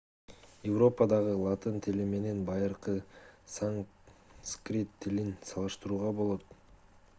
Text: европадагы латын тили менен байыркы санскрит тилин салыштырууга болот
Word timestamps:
европадагы 0.69 1.33
латын 1.41 1.75
тили 1.87 2.07
менен 2.13 2.39
байыркы 2.47 2.95
санскрит 3.57 4.97
тилин 5.05 5.31
салыштырууга 5.51 6.13
болот 6.23 6.51